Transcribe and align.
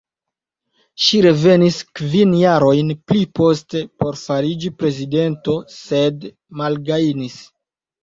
Ŝi 1.03 1.19
revenis 1.25 1.77
kvin 1.99 2.31
jarojn 2.39 2.91
pliposte 3.13 3.85
por 4.01 4.21
fariĝi 4.25 4.75
prezidento 4.83 5.59
sed 5.79 6.31
malgajnis. 6.65 7.43